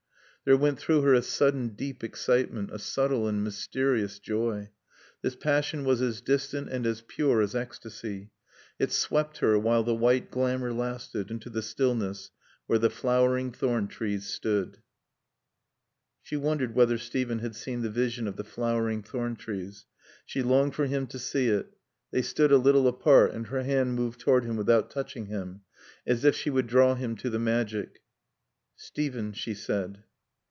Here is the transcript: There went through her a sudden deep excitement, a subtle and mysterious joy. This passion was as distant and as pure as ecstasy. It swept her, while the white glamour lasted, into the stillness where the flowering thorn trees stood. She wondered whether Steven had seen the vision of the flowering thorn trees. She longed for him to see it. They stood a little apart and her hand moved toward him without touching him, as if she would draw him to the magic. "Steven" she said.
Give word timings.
There 0.43 0.57
went 0.57 0.79
through 0.79 1.03
her 1.03 1.13
a 1.13 1.21
sudden 1.21 1.75
deep 1.75 2.03
excitement, 2.03 2.71
a 2.73 2.79
subtle 2.79 3.27
and 3.27 3.43
mysterious 3.43 4.17
joy. 4.17 4.71
This 5.21 5.35
passion 5.35 5.85
was 5.85 6.01
as 6.01 6.19
distant 6.19 6.67
and 6.67 6.83
as 6.87 7.01
pure 7.01 7.41
as 7.43 7.53
ecstasy. 7.53 8.31
It 8.79 8.91
swept 8.91 9.37
her, 9.37 9.59
while 9.59 9.83
the 9.83 9.93
white 9.93 10.31
glamour 10.31 10.73
lasted, 10.73 11.29
into 11.29 11.51
the 11.51 11.61
stillness 11.61 12.31
where 12.65 12.79
the 12.79 12.89
flowering 12.89 13.51
thorn 13.51 13.87
trees 13.87 14.25
stood. 14.25 14.81
She 16.23 16.37
wondered 16.37 16.73
whether 16.73 16.97
Steven 16.97 17.37
had 17.37 17.55
seen 17.55 17.83
the 17.83 17.91
vision 17.91 18.27
of 18.27 18.35
the 18.35 18.43
flowering 18.43 19.03
thorn 19.03 19.35
trees. 19.35 19.85
She 20.25 20.41
longed 20.41 20.73
for 20.73 20.87
him 20.87 21.05
to 21.05 21.19
see 21.19 21.49
it. 21.49 21.77
They 22.09 22.23
stood 22.23 22.51
a 22.51 22.57
little 22.57 22.87
apart 22.87 23.33
and 23.33 23.45
her 23.45 23.61
hand 23.61 23.93
moved 23.93 24.19
toward 24.19 24.43
him 24.45 24.55
without 24.55 24.89
touching 24.89 25.27
him, 25.27 25.61
as 26.07 26.25
if 26.25 26.35
she 26.35 26.49
would 26.49 26.65
draw 26.65 26.95
him 26.95 27.15
to 27.17 27.29
the 27.29 27.37
magic. 27.37 28.01
"Steven" 28.75 29.33
she 29.33 29.53
said. 29.53 30.03